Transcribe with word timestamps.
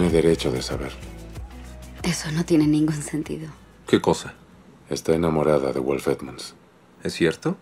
tiene 0.00 0.22
derecho 0.22 0.50
de 0.50 0.62
saber. 0.62 0.92
Eso 2.02 2.32
no 2.32 2.44
tiene 2.46 2.66
ningún 2.66 3.02
sentido. 3.02 3.48
¿Qué 3.86 4.00
cosa? 4.00 4.32
Está 4.88 5.14
enamorada 5.14 5.72
de 5.72 5.80
Wolf 5.80 6.08
Edmonds. 6.08 6.54
¿Es 7.02 7.12
cierto? 7.12 7.58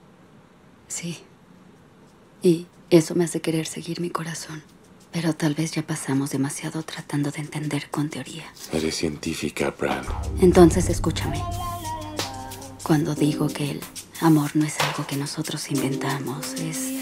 Sí. 0.87 1.19
Y 2.41 2.69
eso 2.91 3.17
me 3.17 3.25
hace 3.25 3.41
querer 3.41 3.67
seguir 3.67 4.01
mi 4.01 4.11
corazón. 4.11 4.63
Pero 5.11 5.35
tal 5.35 5.55
vez 5.55 5.73
ya 5.73 5.83
pasamos 5.83 6.31
demasiado 6.31 6.85
tratando 6.85 7.33
de 7.33 7.41
entender 7.41 7.91
con 7.91 8.09
teoría. 8.09 8.45
Eres 8.73 8.95
científica, 8.95 9.75
Bran. 9.77 10.05
Entonces 10.41 10.89
escúchame. 10.91 11.43
Cuando 12.85 13.17
digo 13.17 13.49
que 13.49 13.73
el 13.73 13.81
amor 14.21 14.55
no 14.55 14.65
es 14.65 14.79
algo 14.81 15.07
que 15.07 15.17
nosotros 15.17 15.71
inventamos, 15.71 16.55
es 16.55 16.93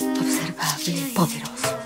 observable, 0.00 1.12
poderoso. 1.14 1.79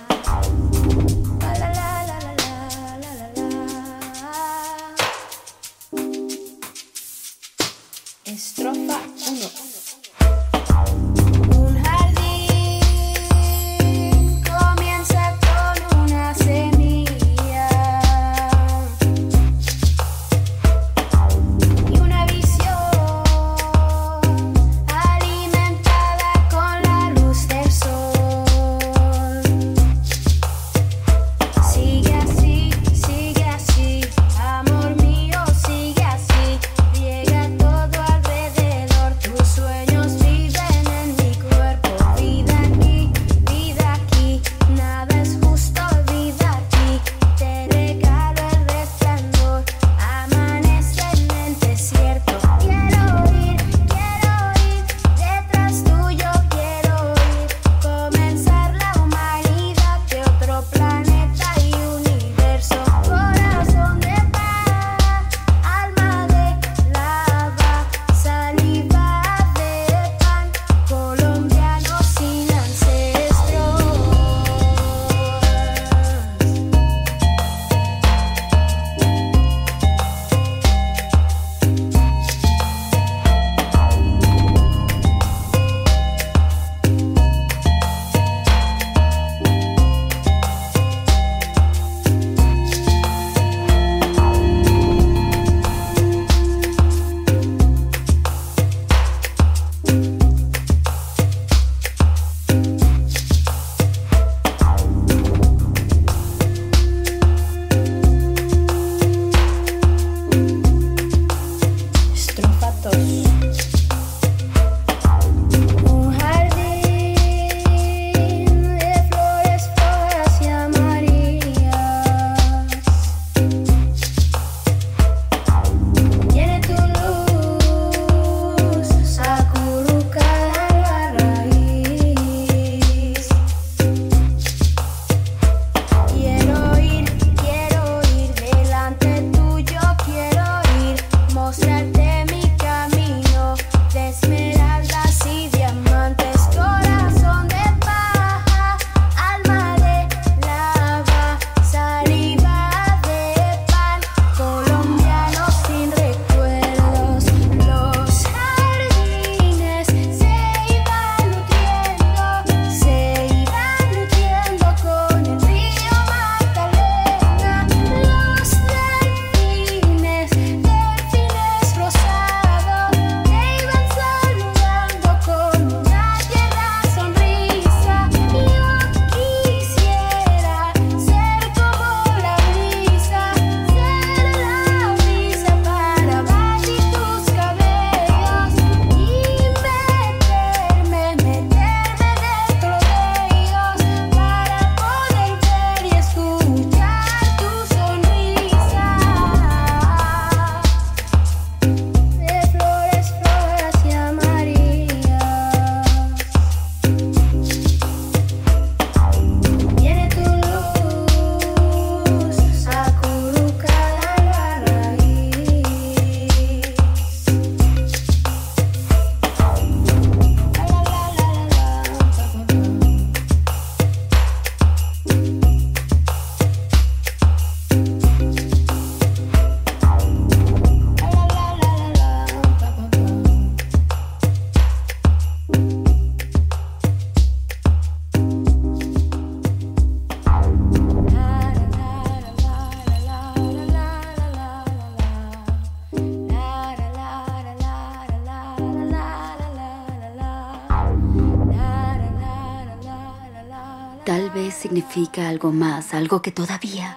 algo 255.23 255.53
más, 255.53 255.95
algo 255.95 256.23
que 256.23 256.31
todavía 256.31 256.97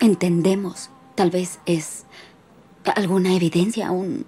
entendemos. 0.00 0.90
Tal 1.14 1.30
vez 1.30 1.60
es 1.66 2.04
alguna 2.94 3.34
evidencia, 3.34 3.90
un 3.90 4.26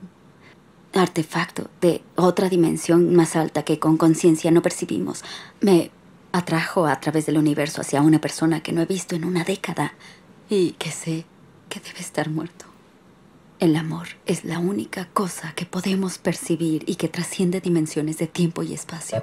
artefacto 0.94 1.68
de 1.80 2.02
otra 2.16 2.48
dimensión 2.48 3.14
más 3.14 3.36
alta 3.36 3.62
que 3.62 3.78
con 3.78 3.96
conciencia 3.96 4.50
no 4.50 4.62
percibimos. 4.62 5.22
Me 5.60 5.90
atrajo 6.32 6.86
a 6.86 7.00
través 7.00 7.26
del 7.26 7.38
universo 7.38 7.80
hacia 7.80 8.02
una 8.02 8.20
persona 8.20 8.62
que 8.62 8.72
no 8.72 8.82
he 8.82 8.86
visto 8.86 9.14
en 9.16 9.24
una 9.24 9.44
década 9.44 9.94
y 10.48 10.72
que 10.72 10.90
sé 10.90 11.26
que 11.68 11.80
debe 11.80 12.00
estar 12.00 12.30
muerto. 12.30 12.66
El 13.58 13.74
amor 13.74 14.06
es 14.24 14.44
la 14.44 14.60
única 14.60 15.08
cosa 15.12 15.52
que 15.56 15.66
podemos 15.66 16.18
percibir 16.18 16.84
y 16.86 16.94
que 16.94 17.08
trasciende 17.08 17.60
dimensiones 17.60 18.18
de 18.18 18.28
tiempo 18.28 18.62
y 18.62 18.72
espacio. 18.72 19.22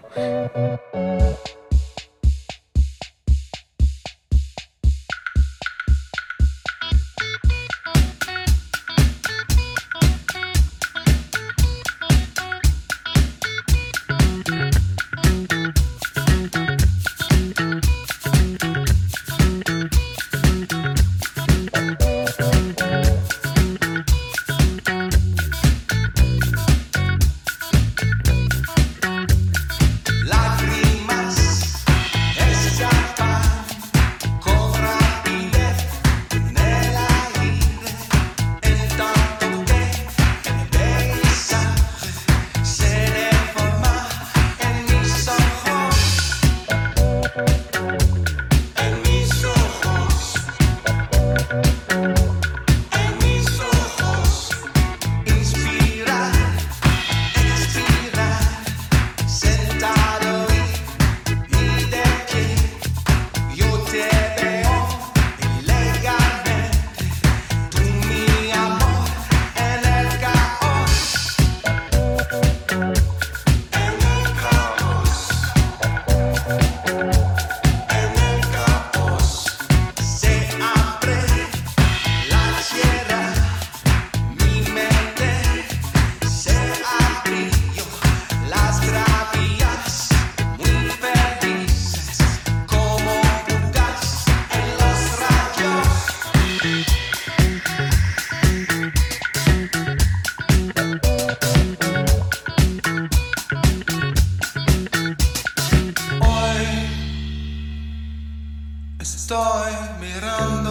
Ram 110.25 110.64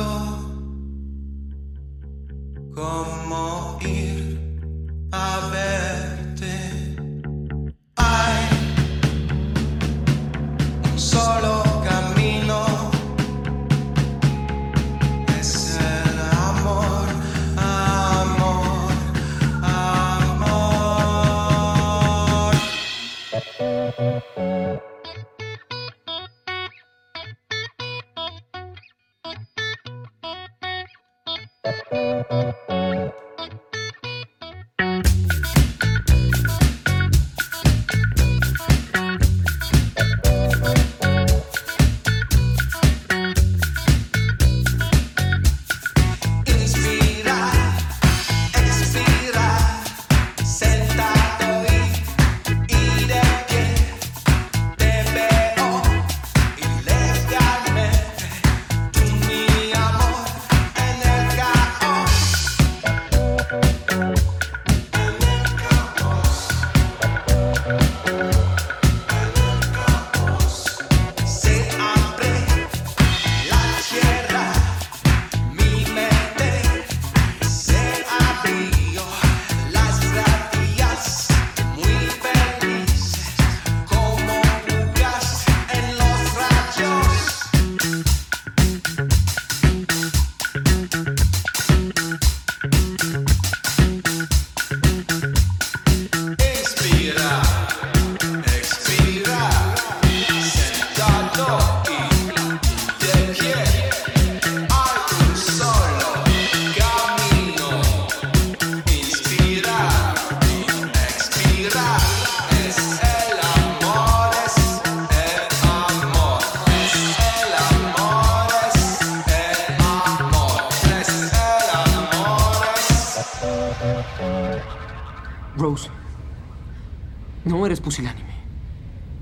pusilánime. 127.84 128.34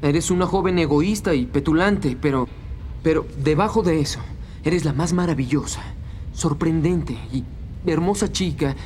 Eres 0.01 0.31
una 0.31 0.47
joven 0.47 0.79
egoísta 0.79 1.35
y 1.35 1.47
petulante, 1.47 2.17
pero... 2.19 2.49
Pero 3.03 3.27
debajo 3.37 3.83
de 3.83 4.01
eso, 4.01 4.21
eres 4.63 4.85
la 4.85 4.93
más 4.93 5.13
maravillosa, 5.13 5.83
sorprendente 6.33 7.19
y 7.33 7.43
hermosa 7.85 8.31
chica, 8.31 8.77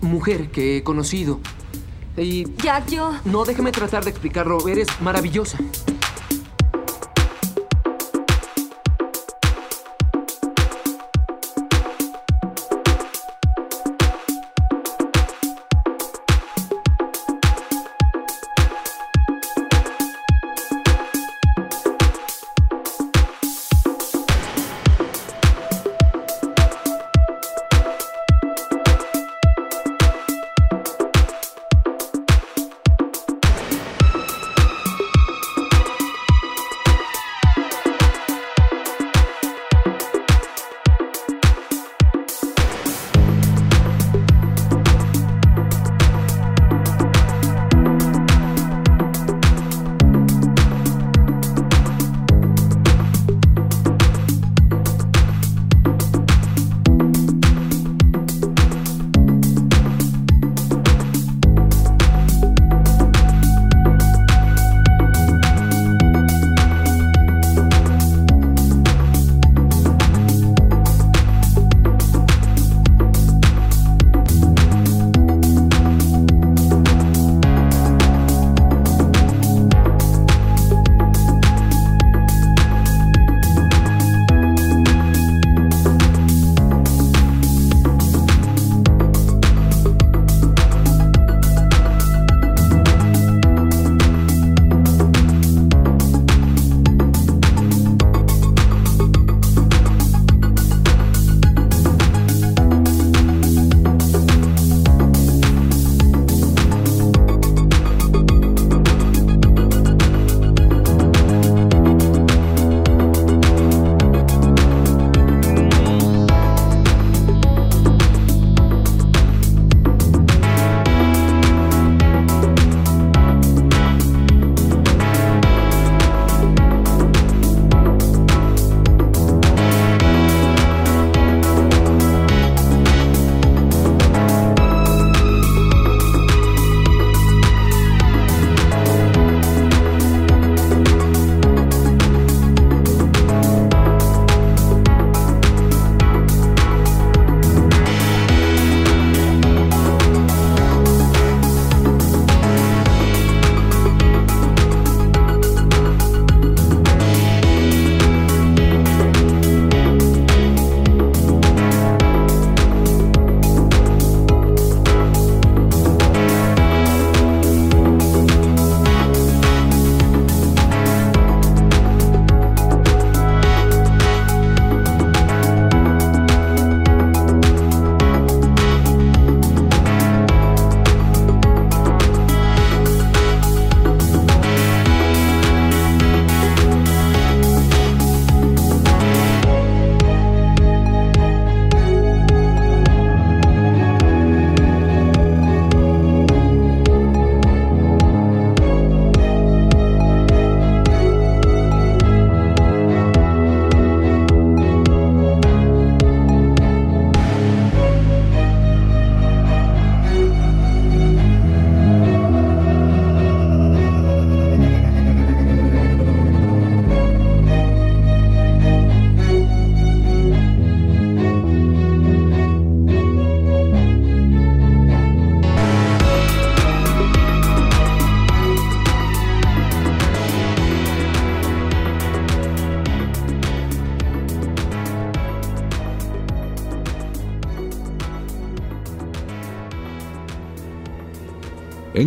mujer 0.00 0.50
que 0.50 0.76
he 0.76 0.82
conocido. 0.82 1.38
Y... 2.16 2.44
Jack, 2.56 2.88
yo... 2.88 3.12
No, 3.24 3.44
déjame 3.44 3.70
tratar 3.70 4.02
de 4.02 4.10
explicarlo. 4.10 4.66
Eres 4.66 4.88
maravillosa. 5.00 5.58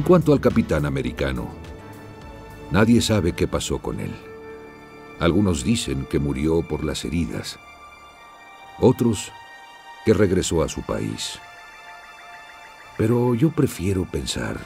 cuanto 0.04 0.34
al 0.34 0.42
capitán 0.42 0.86
americano, 0.86 1.48
nadie 2.72 3.02
sabe 3.02 3.34
qué 3.34 3.48
pasó 3.48 3.80
con 3.80 4.00
él. 4.00 4.14
Algunos 5.20 5.64
dicen 5.64 6.06
que 6.06 6.20
murió 6.20 6.62
por 6.62 6.84
las 6.84 7.06
heridas, 7.06 7.58
otros 8.80 9.32
que 10.06 10.14
regresó 10.14 10.62
a 10.62 10.70
su 10.70 10.82
país. 10.82 11.40
Pero 12.98 13.34
yo 13.34 13.52
prefiero 13.52 14.06
pensar 14.06 14.58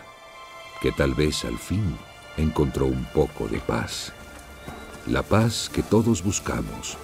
que 0.81 0.91
tal 0.91 1.13
vez 1.13 1.45
al 1.45 1.57
fin 1.57 1.97
encontró 2.37 2.87
un 2.87 3.05
poco 3.13 3.47
de 3.47 3.59
paz. 3.59 4.13
La 5.05 5.21
paz 5.21 5.69
que 5.71 5.83
todos 5.83 6.23
buscamos 6.23 6.97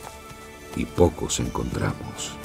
y 0.75 0.85
pocos 0.85 1.39
encontramos. 1.39 2.35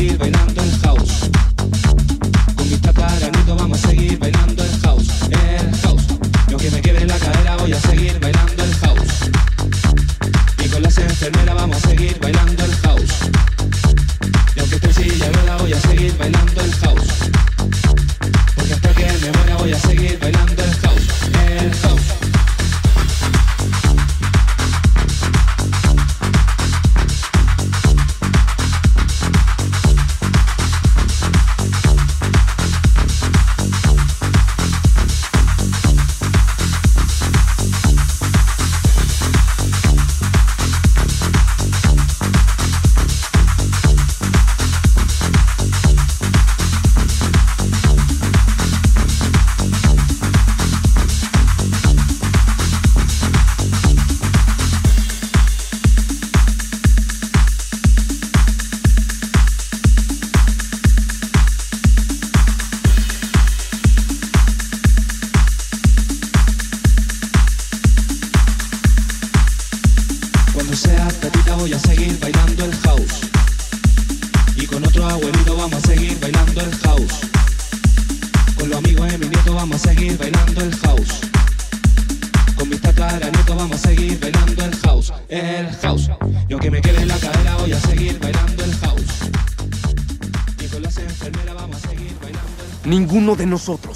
seguir 0.00 0.16
bailando 0.16 0.62
el 0.62 0.78
house. 0.78 1.39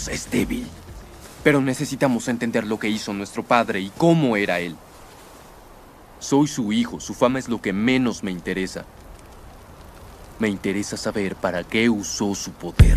Es 0.09 0.31
débil. 0.31 0.67
Pero 1.43 1.61
necesitamos 1.61 2.29
entender 2.29 2.67
lo 2.67 2.79
que 2.79 2.89
hizo 2.89 3.13
nuestro 3.13 3.43
padre 3.43 3.81
y 3.81 3.91
cómo 3.91 4.37
era 4.37 4.61
él. 4.61 4.77
Soy 6.19 6.47
su 6.47 6.73
hijo, 6.73 7.01
su 7.01 7.13
fama 7.15 7.39
es 7.39 7.49
lo 7.49 7.61
que 7.61 7.73
menos 7.73 8.23
me 8.23 8.31
interesa. 8.31 8.85
Me 10.39 10.49
interesa 10.49 10.97
saber 10.97 11.37
para 11.37 11.65
qué 11.65 11.89
usó 11.89 12.35
su 12.35 12.53
poder. 12.53 12.94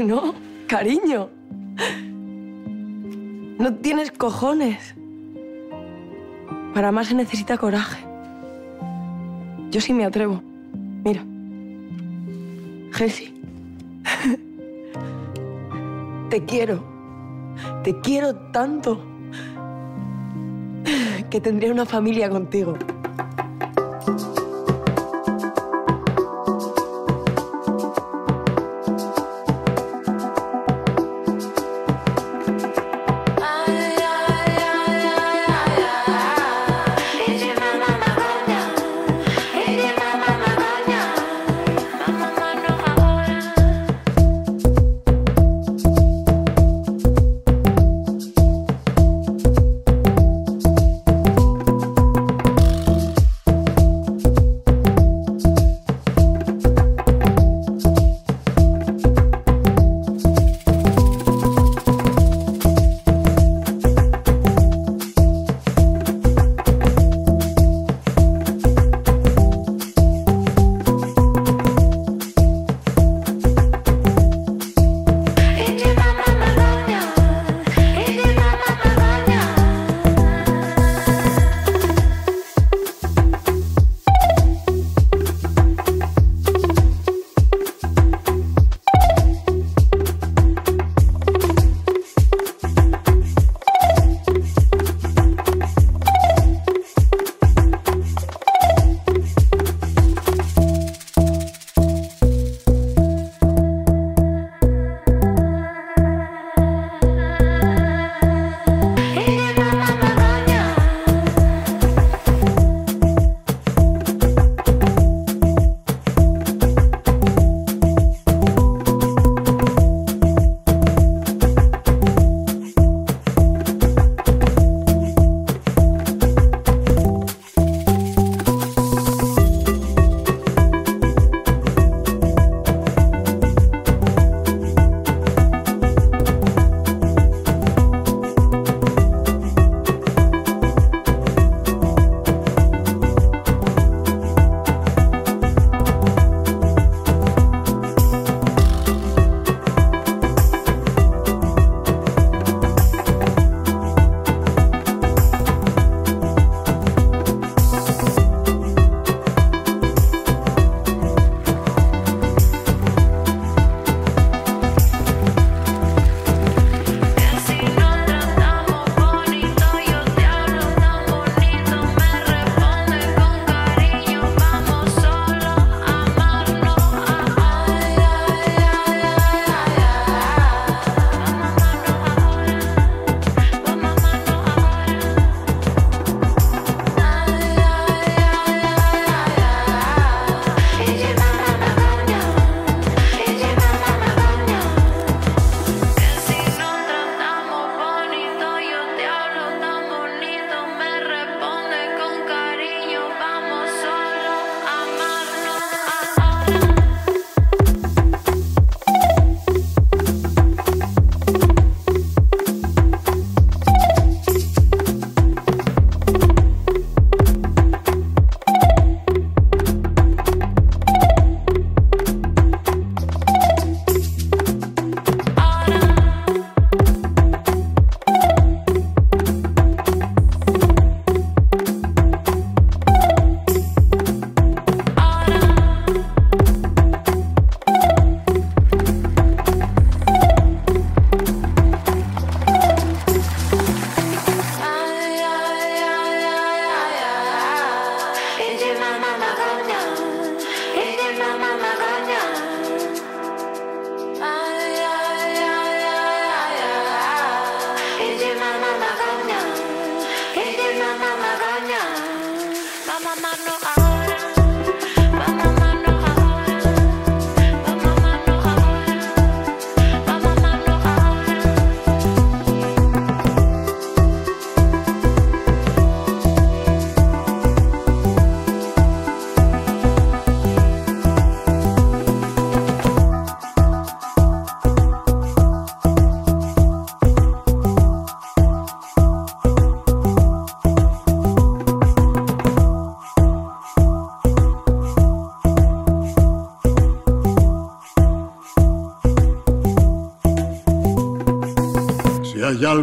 no, 0.06 0.34
cariño. 0.66 1.28
No 3.58 3.74
tienes 3.74 4.10
cojones. 4.10 4.94
Para 6.74 6.88
amar 6.88 7.04
se 7.04 7.14
necesita 7.14 7.58
coraje. 7.58 8.02
Yo 9.70 9.80
sí 9.80 9.92
me 9.92 10.04
atrevo. 10.04 10.42
Mira. 11.04 11.22
Jessy. 12.92 13.34
Te 16.30 16.44
quiero. 16.44 16.82
Te 17.82 18.00
quiero 18.00 18.34
tanto 18.52 19.04
que 21.28 21.40
tendría 21.40 21.70
una 21.70 21.86
familia 21.86 22.30
contigo. 22.30 22.74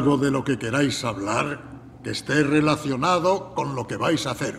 Algo 0.07 0.23
de 0.23 0.31
lo 0.31 0.45
que 0.45 0.57
queráis 0.57 1.03
hablar, 1.03 1.59
que 2.01 2.11
esté 2.11 2.41
relacionado 2.41 3.53
con 3.53 3.75
lo 3.75 3.87
que 3.87 3.97
vais 3.97 4.25
a 4.25 4.31
hacer. 4.31 4.55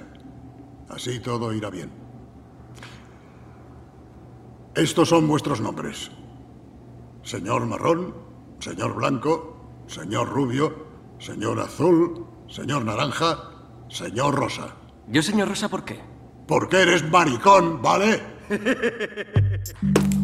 Así 0.91 1.21
todo 1.21 1.55
irá 1.55 1.71
bien. 1.71 1.91
Estos 4.75 5.09
son 5.09 5.27
vuestros 5.27 5.63
nombres. 5.63 6.11
Señor 7.23 7.65
Marrón, 7.65 8.15
señor 8.61 8.95
Blanco, 8.95 9.87
señor 9.87 10.29
Rubio, 10.29 10.87
señor 11.19 11.61
Azul, 11.61 12.27
señor 12.47 12.85
Naranja, 12.85 13.39
señor 13.89 14.35
Rosa. 14.35 14.77
Yo, 15.07 15.23
señor 15.23 15.49
Rosa, 15.49 15.71
¿por 15.71 15.83
qué? 15.83 15.99
Porque 16.47 16.83
eres 16.83 17.11
maricón, 17.11 17.81
¿vale? 17.81 18.21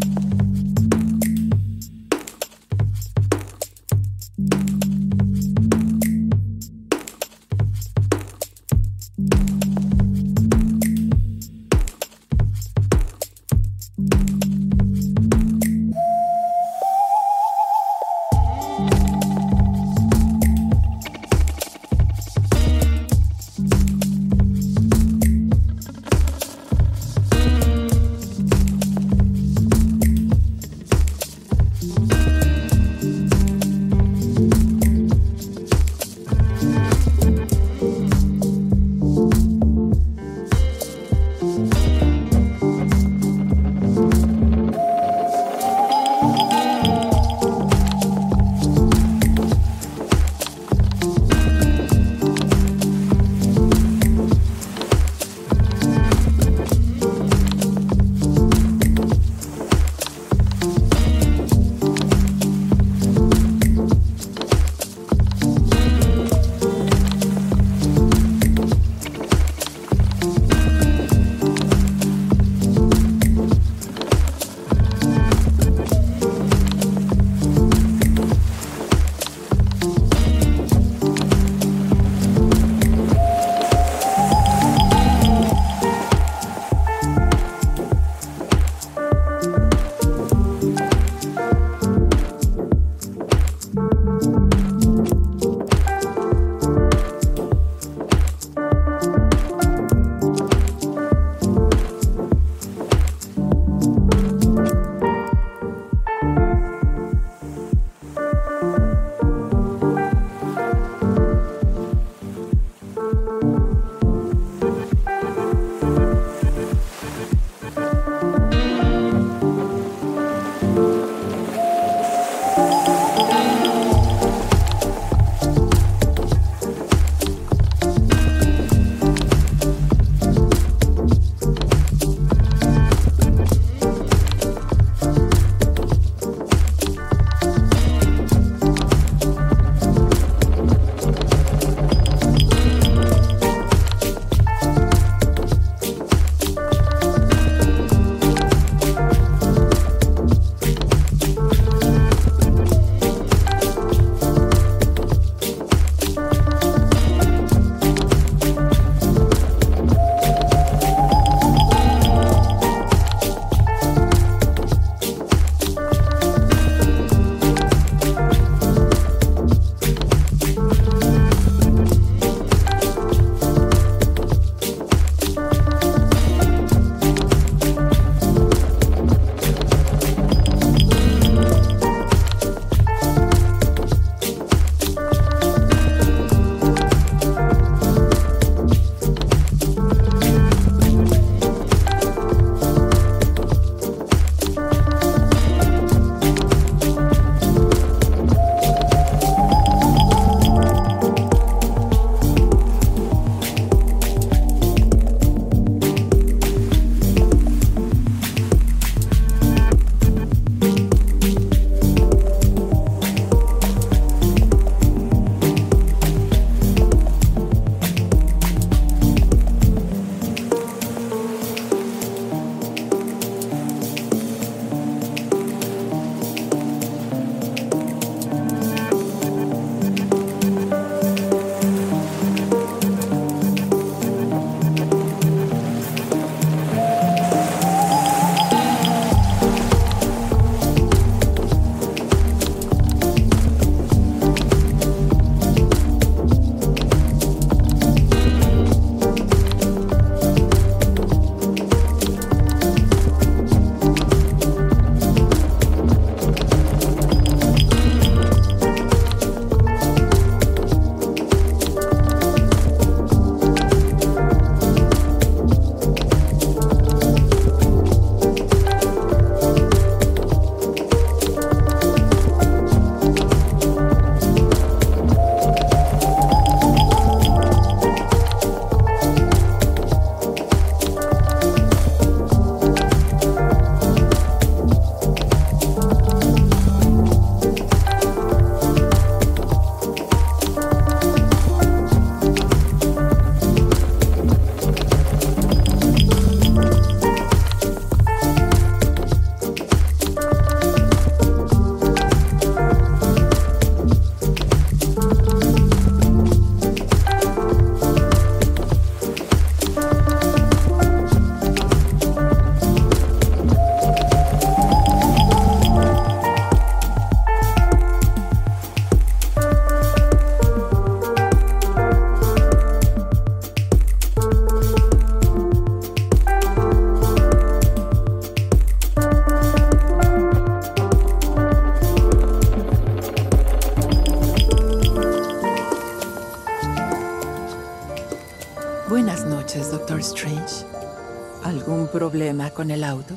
problema 342.11 342.51
con 342.51 342.71
el 342.71 342.85
auto? 342.85 343.15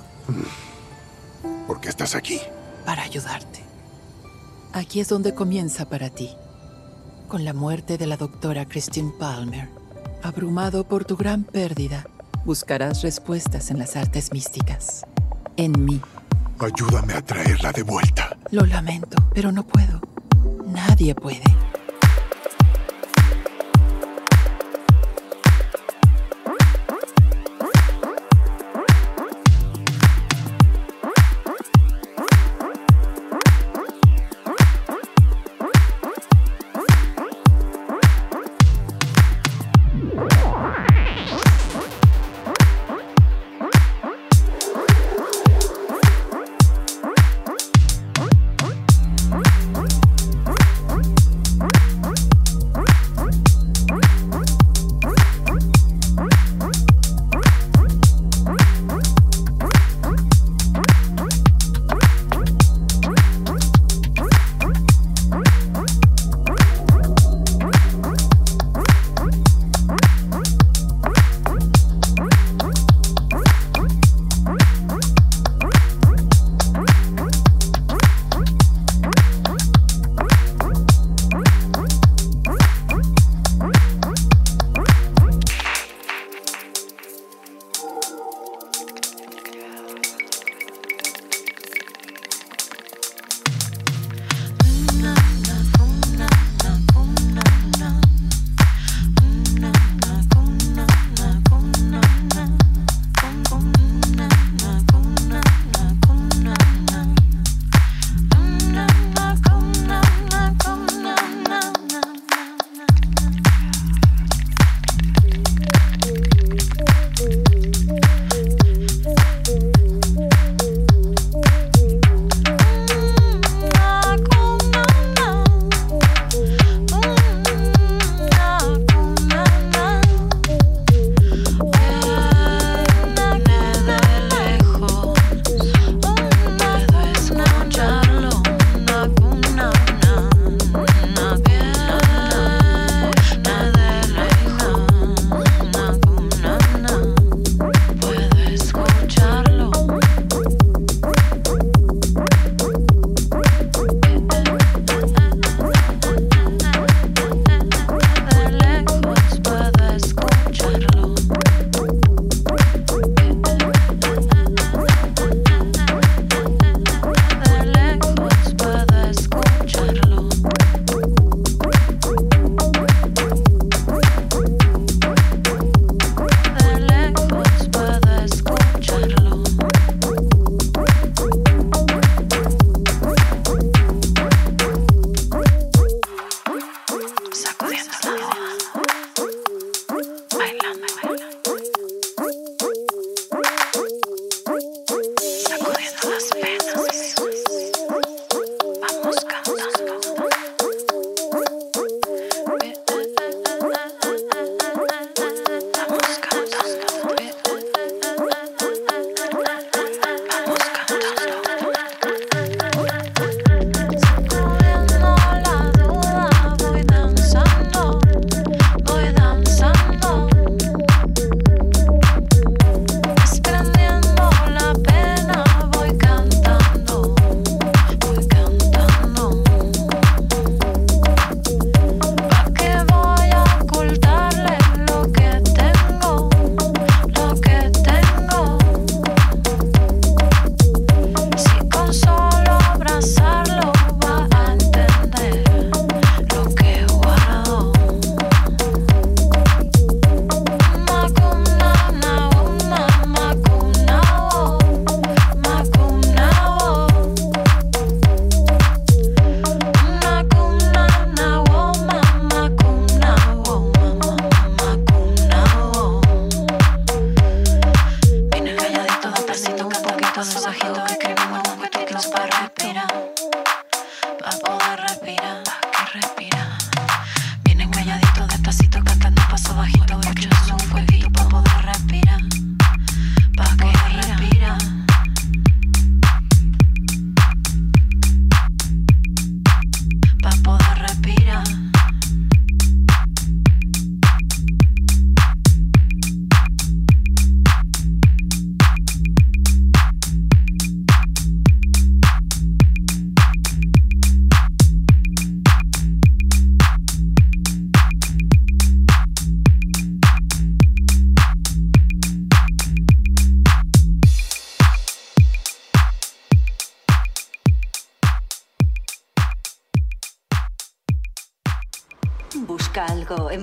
¿Por 1.67 1.81
qué 1.81 1.89
estás 1.89 2.15
aquí? 2.15 2.39
Para 2.85 3.03
ayudarte. 3.03 3.59
Aquí 4.71 5.01
es 5.01 5.09
donde 5.09 5.33
comienza 5.33 5.89
para 5.89 6.09
ti. 6.09 6.29
Con 7.27 7.43
la 7.43 7.51
muerte 7.51 7.97
de 7.97 8.07
la 8.07 8.15
doctora 8.15 8.65
Christine 8.65 9.11
Palmer. 9.19 9.67
Abrumado 10.23 10.85
por 10.87 11.03
tu 11.03 11.17
gran 11.17 11.43
pérdida, 11.43 12.07
buscarás 12.45 13.01
respuestas 13.01 13.71
en 13.71 13.79
las 13.79 13.97
artes 13.97 14.31
místicas. 14.31 15.05
En 15.57 15.83
mí. 15.83 15.99
Ayúdame 16.57 17.11
a 17.11 17.21
traerla 17.21 17.73
de 17.73 17.83
vuelta. 17.83 18.37
Lo 18.51 18.65
lamento, 18.65 19.17
pero 19.33 19.51
no 19.51 19.67
puedo. 19.67 19.99
Nadie 20.65 21.13
puede. 21.13 21.43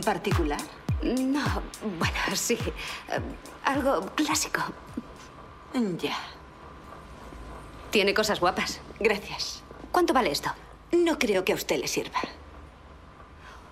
Particular? 0.05 0.61
No, 1.03 1.45
bueno, 1.99 2.15
sí. 2.35 2.59
algo 3.65 4.07
clásico. 4.15 4.61
Ya. 5.99 6.17
Tiene 7.91 8.15
cosas 8.15 8.41
guapas. 8.41 8.81
Gracias. 9.01 9.63
¿Cuánto 9.93 10.13
vale 10.13 10.31
esto? 10.31 10.51
No 10.93 11.19
creo 11.19 11.45
que 11.45 11.53
a 11.53 11.57
usted 11.57 11.79
le 11.79 11.89
sirva. 11.89 12.21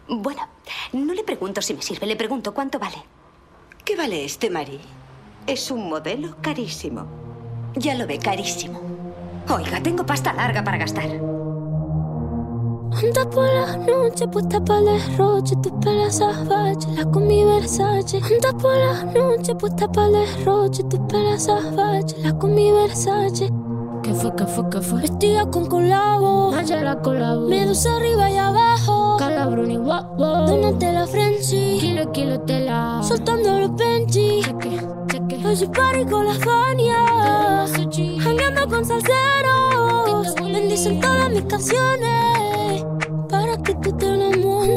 Bueno, 0.09 0.49
no 0.93 1.15
le 1.15 1.25
pregunto 1.25 1.63
si 1.63 1.75
me 1.75 1.83
sirve, 1.83 2.07
le 2.07 2.17
pregunto 2.17 2.53
cuánto 2.53 2.79
vale. 2.79 3.03
¿Qué 3.85 3.97
vale 3.97 4.25
este, 4.25 4.51
Mari? 4.51 4.81
Es 5.47 5.71
un 5.71 5.89
modelo 5.89 6.37
carísimo. 6.41 7.07
Ya 7.75 7.95
lo 7.95 8.07
ve, 8.07 8.19
carísimo. 8.19 8.81
Oiga, 9.49 9.83
tengo 9.83 10.05
pasta 10.05 10.33
larga 10.33 10.63
para 10.63 10.79
gastar. 10.79 11.09
Anda 13.03 13.29
por 13.29 13.45
la 13.45 13.77
noche 13.79 14.29
puesta 14.29 14.65
para 14.65 14.79
el 14.79 14.85
derroche, 14.87 15.57
tus 15.57 15.73
pelas 15.85 16.19
salvajes, 16.19 16.87
la 16.95 17.05
con 17.05 17.27
mi 17.27 17.43
Versace. 17.43 18.19
Anda 18.19 18.53
por 18.53 18.77
la 18.77 19.03
noche 19.13 19.57
puesta 19.57 19.91
para 19.91 20.07
el 20.07 20.13
derroche, 20.13 20.85
tus 20.85 21.01
pelas 21.01 21.43
salvajes, 21.43 22.17
la 22.19 22.33
con 22.39 22.55
mi 22.55 22.71
Versace. 22.71 23.51
¿Qué 24.05 24.15
fue, 24.15 24.33
qué 24.37 24.47
fue, 24.47 24.71
qué 24.71 24.81
fue? 24.81 25.01
Vestida 25.01 25.51
con 25.51 25.67
colabo, 25.67 26.53
la 26.53 27.03
colabo. 27.03 27.49
Medusa 27.49 27.97
arriba 27.97 28.31
y 28.31 28.37
abajo, 28.37 29.17
calabroni 29.19 29.79
guau 29.79 30.05
guau. 30.17 30.47
Donate 30.47 30.93
la 30.93 31.05
frenzy, 31.09 31.79
kilo, 31.81 32.13
kilo 32.13 32.41
tela. 32.43 33.01
Soltando 33.03 33.59
los 33.59 33.75
benji, 33.75 34.43
cheque, 34.45 34.81
cheque. 35.09 35.45
Hoy 35.45 35.69
party 35.75 36.05
con 36.05 36.25
la 36.25 36.35
Fania, 36.35 37.65
hangueando 38.25 38.69
con 38.69 38.85
salseros. 38.85 40.35
Bendicen 40.41 41.01
todas 41.01 41.31
mis 41.31 41.43
canciones 41.47 42.42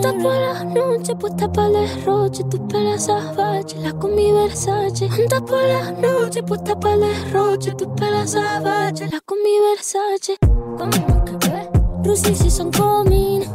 Anda 0.06 0.24
por 0.24 0.36
la 0.36 0.64
noche 0.66 1.16
puesta 1.16 1.52
para 1.52 1.68
el 1.68 1.74
derroche, 1.74 2.44
tus 2.44 2.60
pelas 2.72 3.06
salvajes, 3.06 3.76
la 3.78 3.92
con 3.92 4.14
mi 4.14 4.32
Versace. 4.32 5.06
Anda 5.06 5.44
por 5.44 5.64
la 5.64 5.92
noche 5.94 6.44
puesta 6.44 6.80
para 6.80 6.94
el 6.94 7.02
derroche, 7.02 7.72
tus 7.74 7.88
pelas 8.00 8.34
salvajes, 8.34 9.12
la 9.12 9.20
con 9.22 9.40
mi 9.42 9.60
Versace. 9.68 10.38
Como 10.78 11.26
que 11.26 11.50
ve, 11.50 11.70
Rusi 12.04 12.36
si 12.36 12.52
son 12.52 12.72
coming, 12.72 13.46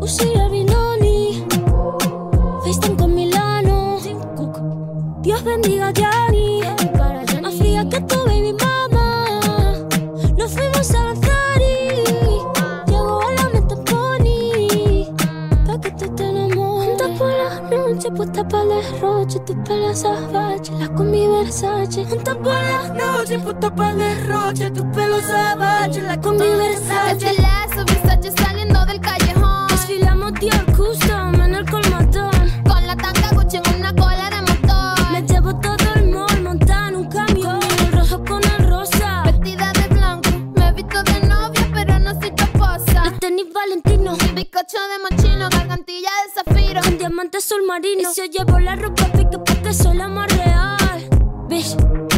Uzi 0.00 0.32
el 0.32 0.50
Vinoni, 0.50 1.44
FaceTime 2.64 2.96
con 2.96 3.14
Milano, 3.14 3.98
Dios 5.20 5.44
bendiga 5.44 5.88
a 5.88 5.92
derroche, 19.36 19.38
tus 19.44 19.56
pelas 19.68 20.00
salvajes, 20.00 20.70
la 20.70 20.88
con 20.88 21.10
mi 21.10 21.26
Versace. 21.26 22.02
Anda 22.02 22.34
por 22.34 22.54
la 22.54 22.88
noche 22.94 23.38
puesta 23.38 23.74
para 23.74 23.94
derroche, 23.94 24.70
tus 24.70 24.84
pelos 24.94 25.22
salvajes, 25.22 26.02
la 26.02 26.20
con 26.20 26.36
mi 26.36 26.48
Versace. 26.48 27.12
Este 27.12 27.42
lazo, 27.42 27.84
Versace 27.84 28.32
saliendo 28.42 28.84
del 28.86 29.00
callejón. 29.00 29.66
Desfilamos 29.68 30.32
Dior 30.34 30.64
Custom 30.76 31.40
en 31.40 31.54
el 31.54 31.70
colmatón. 31.70 32.30
Con 32.66 32.86
la 32.86 32.96
tanga 32.96 33.30
Gucci 33.34 33.56
en 33.56 33.74
una 33.78 33.92
cola 33.94 34.30
de 34.30 34.40
motor. 34.42 35.10
Me 35.12 35.22
llevo 35.22 35.58
todo 35.60 35.94
el 35.94 36.10
mall 36.10 36.42
montada 36.42 36.88
en 36.88 36.96
un 36.96 37.08
camión. 37.08 37.60
El 37.80 37.92
rojo 37.92 38.24
con 38.24 38.42
el 38.44 38.68
rosa. 38.68 39.22
Vestida 39.24 39.72
de 39.72 39.94
blanco, 39.94 40.30
me 40.54 40.68
he 40.68 40.72
visto 40.72 41.02
de 41.02 41.20
novia, 41.26 41.70
pero 41.74 41.98
no 41.98 42.12
soy 42.20 42.30
tu 42.30 42.44
esposa. 42.44 43.04
Los 43.04 43.18
tenis 43.18 43.46
Valentino. 43.52 44.16
Bizcocho 44.34 44.78
de 44.90 45.16
mochino, 45.16 45.48
gargantilla 45.50 46.10
de 46.24 46.32
zafiro. 46.34 46.45
Con 46.82 46.98
diamantes 46.98 47.44
sol 47.44 47.62
marino. 47.66 48.02
Y 48.02 48.14
si 48.14 48.20
yo 48.20 48.26
llevo 48.26 48.58
la 48.58 48.76
ropa 48.76 49.04
pique 49.06 49.38
porque 49.38 49.72
soy 49.72 49.96
la 49.96 50.08
más 50.08 50.26
real. 50.36 51.08
Bitch, 51.48 51.76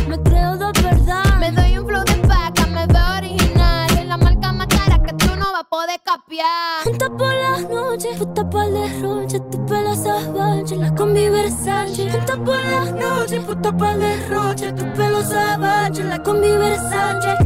me 0.09 0.21
creo 0.23 0.57
de 0.57 0.83
verdad. 0.83 1.25
Me 1.39 1.53
doy 1.53 1.79
un 1.79 1.87
flow 1.87 2.05
de 2.05 2.15
paca, 2.27 2.67
me 2.67 2.87
veo 2.87 3.17
original. 3.19 3.91
Es 3.91 4.07
la 4.07 4.17
marca 4.17 4.53
más 4.53 4.67
cara 4.67 5.01
que 5.03 5.13
tú 5.15 5.27
no 5.37 5.53
vas 5.53 5.61
a 5.61 5.65
poder 5.65 6.01
capiar. 6.05 6.83
Junta 6.85 7.09
por 7.09 7.35
las 7.35 7.69
noches, 7.69 8.19
puta 8.19 8.51
para 8.51 8.67
el 8.67 8.75
derroche, 8.75 9.41
tu 9.41 9.67
pelo 9.67 9.95
salvaje, 9.95 10.77
la 10.77 10.95
con 10.95 11.13
mi 11.13 11.29
Versace. 11.29 12.11
Junta 12.11 12.37
por 12.37 12.65
las 12.65 12.93
noches, 12.93 13.45
puta 13.45 13.77
para 13.77 13.93
el 13.93 14.01
derroche, 14.01 14.73
tu 14.73 14.93
pelo 14.93 15.23
salvaje, 15.23 16.05
la 16.05 16.23
con 16.23 16.41
mi 16.41 16.51
Versace. 16.51 17.37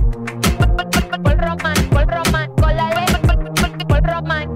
Por 1.23 1.37
román, 1.37 1.75
por 1.91 2.07
román, 2.07 2.51
con 2.57 2.77
la 2.77 2.89
ley, 2.95 3.07
por 3.87 4.03
román. 4.03 4.53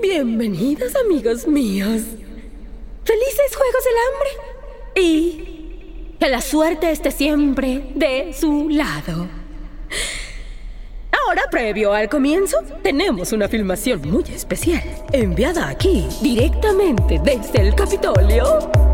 Bienvenidos, 0.00 0.96
amigos 0.96 1.46
míos. 1.46 2.02
Felices 3.04 3.56
Juegos 3.56 3.84
del 3.84 3.94
Hambre. 4.06 4.30
Y 4.94 6.16
que 6.18 6.28
la 6.30 6.40
suerte 6.40 6.90
esté 6.90 7.10
siempre 7.10 7.90
de 7.94 8.32
su 8.32 8.70
lado. 8.70 9.28
Ahora, 11.12 11.42
previo 11.50 11.92
al 11.92 12.08
comienzo, 12.08 12.56
tenemos 12.82 13.32
una 13.32 13.48
filmación 13.48 14.00
muy 14.10 14.24
especial, 14.34 14.82
enviada 15.12 15.68
aquí 15.68 16.06
directamente 16.22 17.20
desde 17.22 17.68
el 17.68 17.74
Capitolio. 17.74 18.85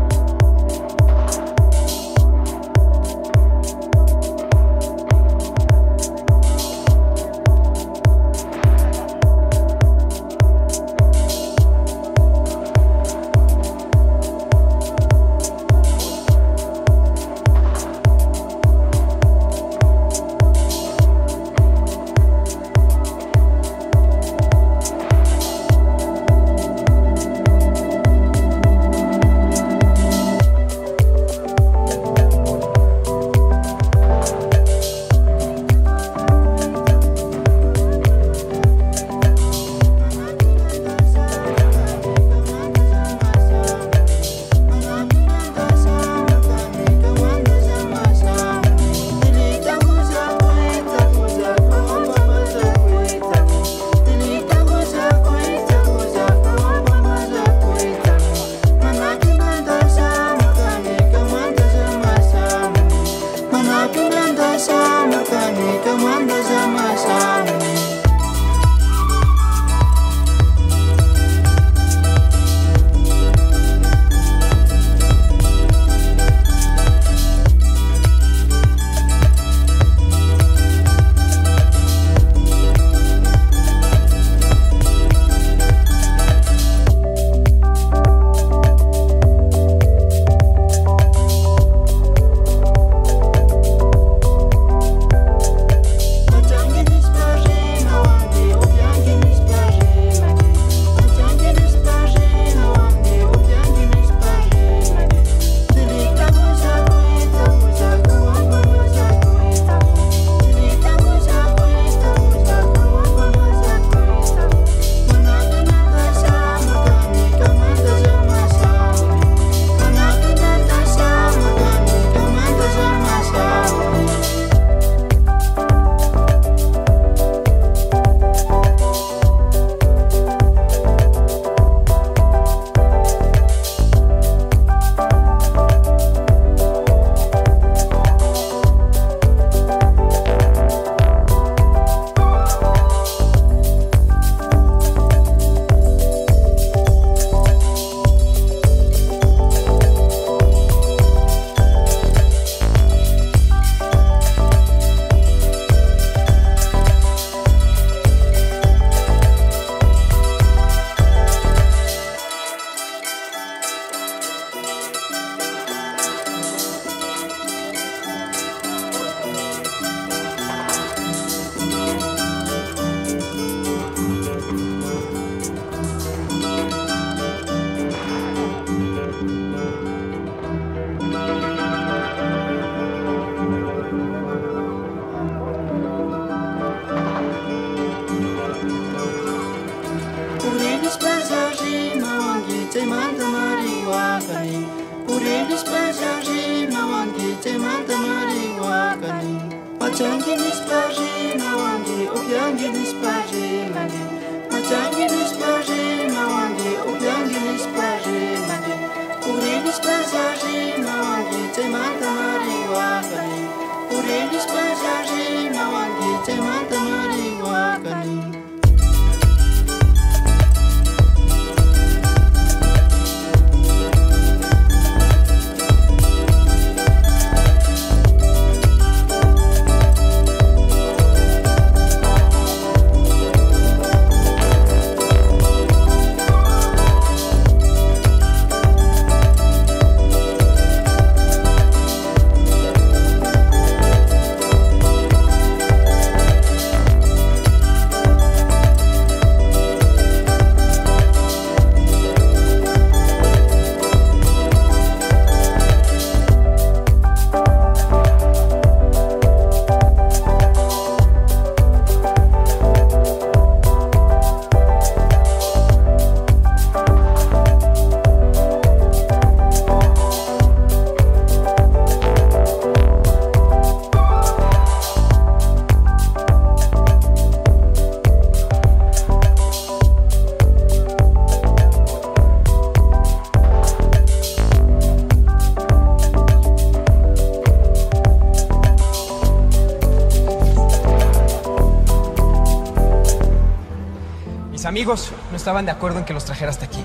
Amigos 294.73 295.11
no 295.29 295.37
estaban 295.37 295.67
de 295.67 295.71
acuerdo 295.71 295.99
en 295.99 296.05
que 296.05 296.15
los 296.15 296.25
trajera 296.25 296.49
hasta 296.49 296.65
aquí. 296.65 296.83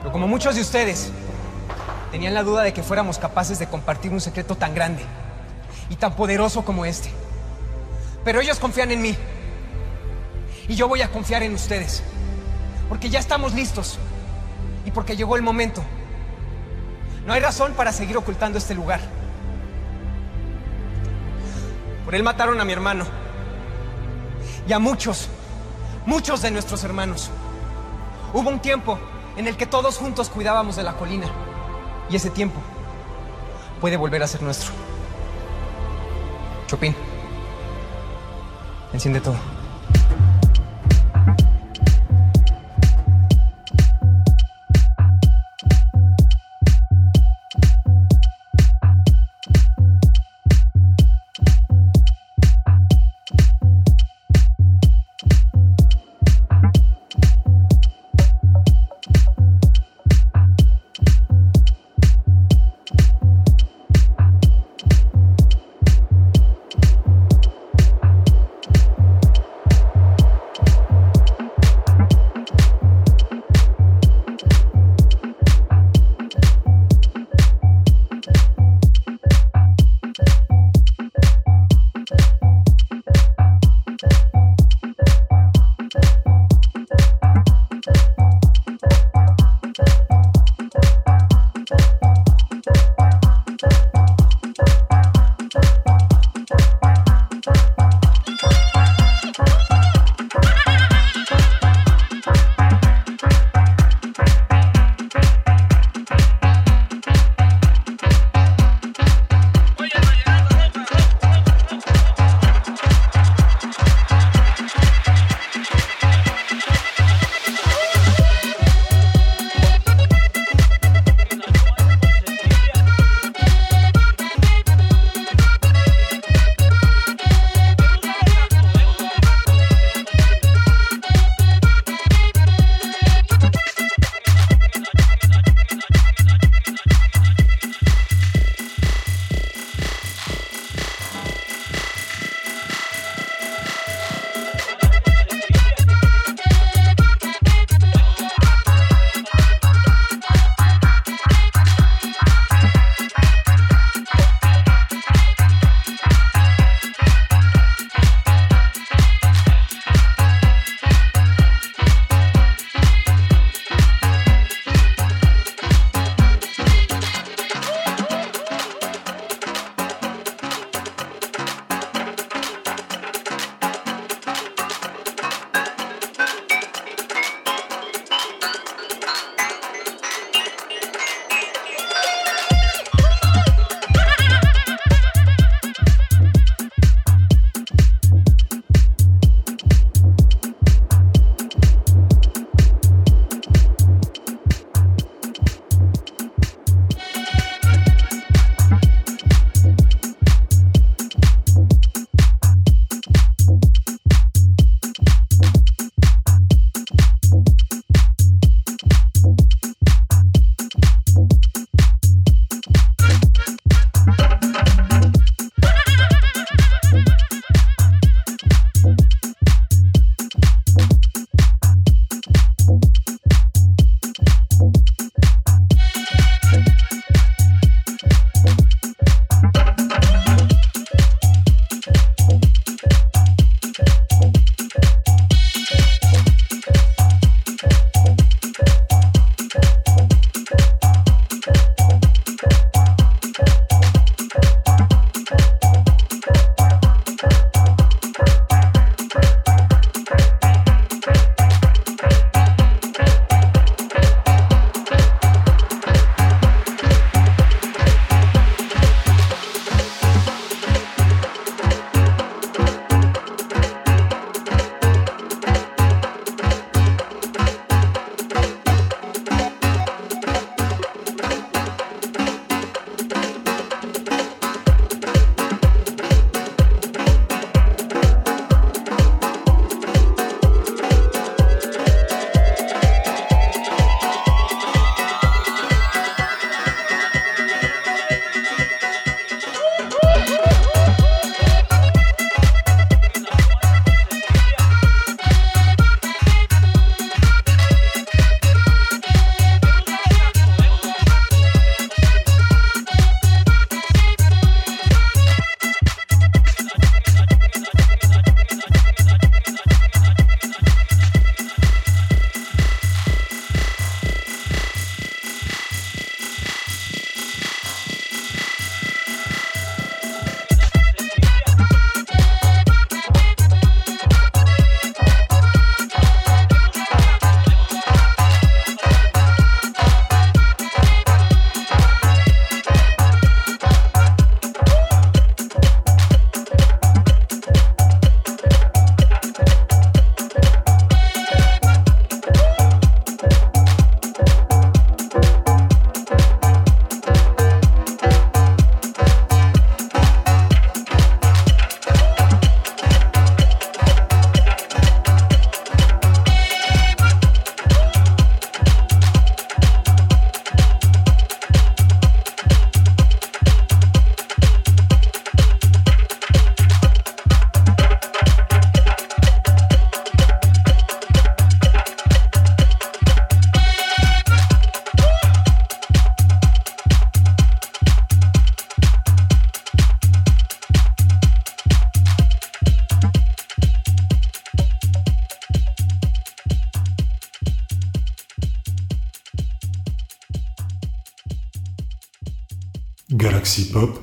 Pero 0.00 0.12
como 0.12 0.28
muchos 0.28 0.54
de 0.54 0.60
ustedes, 0.60 1.10
tenían 2.10 2.34
la 2.34 2.42
duda 2.42 2.62
de 2.62 2.74
que 2.74 2.82
fuéramos 2.82 3.16
capaces 3.16 3.58
de 3.58 3.68
compartir 3.68 4.12
un 4.12 4.20
secreto 4.20 4.54
tan 4.54 4.74
grande 4.74 5.02
y 5.88 5.96
tan 5.96 6.14
poderoso 6.14 6.62
como 6.62 6.84
este. 6.84 7.10
Pero 8.22 8.42
ellos 8.42 8.58
confían 8.58 8.90
en 8.90 9.00
mí. 9.00 9.16
Y 10.68 10.74
yo 10.74 10.88
voy 10.88 11.00
a 11.00 11.10
confiar 11.10 11.42
en 11.42 11.54
ustedes. 11.54 12.02
Porque 12.90 13.08
ya 13.08 13.18
estamos 13.18 13.54
listos. 13.54 13.98
Y 14.84 14.90
porque 14.90 15.16
llegó 15.16 15.36
el 15.36 15.42
momento. 15.42 15.82
No 17.26 17.32
hay 17.32 17.40
razón 17.40 17.72
para 17.72 17.94
seguir 17.94 18.18
ocultando 18.18 18.58
este 18.58 18.74
lugar. 18.74 19.00
Por 22.04 22.14
él 22.14 22.22
mataron 22.22 22.60
a 22.60 22.64
mi 22.66 22.74
hermano. 22.74 23.06
Y 24.68 24.72
a 24.74 24.78
muchos, 24.78 25.30
muchos 26.12 26.42
de 26.42 26.50
nuestros 26.50 26.84
hermanos. 26.84 27.30
Hubo 28.34 28.50
un 28.50 28.60
tiempo 28.60 28.98
en 29.34 29.46
el 29.46 29.56
que 29.56 29.64
todos 29.64 29.96
juntos 29.96 30.28
cuidábamos 30.28 30.76
de 30.76 30.82
la 30.82 30.92
colina. 30.92 31.26
Y 32.10 32.16
ese 32.16 32.28
tiempo 32.28 32.60
puede 33.80 33.96
volver 33.96 34.22
a 34.22 34.26
ser 34.26 34.42
nuestro. 34.42 34.72
Chopin, 36.66 36.94
enciende 38.92 39.22
todo. 39.22 39.51